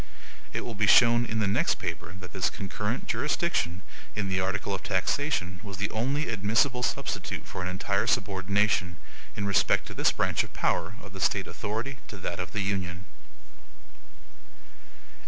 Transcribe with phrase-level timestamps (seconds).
[0.51, 3.83] It will be shown in the next paper that this CONCURRENT JURISDICTION
[4.15, 8.95] in the article of taxation was the only admissible substitute for an entire subordination,
[9.35, 12.61] in respect to this branch of power, of the State authority to that of the
[12.61, 13.05] Union.